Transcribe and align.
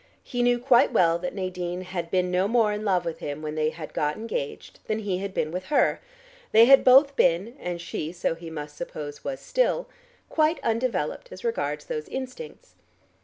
He 0.23 0.41
knew 0.41 0.57
quite 0.57 0.91
well 0.91 1.19
that 1.19 1.35
Nadine 1.35 1.81
had 1.81 2.09
been 2.09 2.31
no 2.31 2.47
more 2.47 2.73
in 2.73 2.83
love 2.83 3.05
with 3.05 3.19
him, 3.19 3.43
when 3.43 3.53
they 3.53 3.69
had 3.69 3.93
got 3.93 4.15
engaged, 4.15 4.79
than 4.87 4.97
he 4.97 5.19
had 5.19 5.31
been 5.31 5.51
with 5.51 5.65
her. 5.65 6.01
They 6.53 6.65
had 6.65 6.83
both 6.83 7.15
been, 7.15 7.55
and 7.59 7.79
she 7.79 8.11
so 8.11 8.33
he 8.33 8.49
must 8.49 8.75
suppose 8.75 9.23
was 9.23 9.39
still, 9.39 9.87
quite 10.27 10.59
undeveloped 10.63 11.31
as 11.31 11.43
regards 11.45 11.85
those 11.85 12.09
instincts. 12.09 12.73